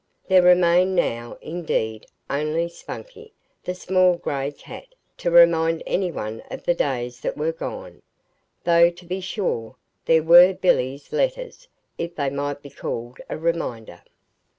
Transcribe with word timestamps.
There 0.29 0.41
remained 0.41 0.95
now, 0.95 1.37
indeed, 1.41 2.07
only 2.27 2.67
Spunkie, 2.69 3.33
the 3.65 3.75
small 3.75 4.17
gray 4.17 4.51
cat, 4.51 4.87
to 5.19 5.29
remind 5.29 5.83
any 5.85 6.11
one 6.11 6.41
of 6.49 6.63
the 6.63 6.73
days 6.73 7.19
that 7.19 7.37
were 7.37 7.51
gone 7.51 8.01
though, 8.63 8.89
to 8.89 9.05
be 9.05 9.21
sure, 9.21 9.75
there 10.05 10.23
were 10.23 10.53
Billy's 10.55 11.13
letters, 11.13 11.67
if 11.99 12.15
they 12.15 12.31
might 12.31 12.63
be 12.63 12.71
called 12.71 13.19
a 13.29 13.37
reminder. 13.37 14.01